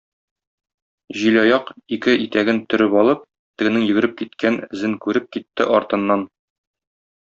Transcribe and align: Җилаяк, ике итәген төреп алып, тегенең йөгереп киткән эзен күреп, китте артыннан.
Җилаяк, 1.23 1.69
ике 1.99 2.15
итәген 2.25 2.63
төреп 2.75 2.97
алып, 3.03 3.23
тегенең 3.63 3.87
йөгереп 3.91 4.19
киткән 4.25 4.61
эзен 4.67 5.01
күреп, 5.07 5.33
китте 5.39 5.73
артыннан. 5.81 6.31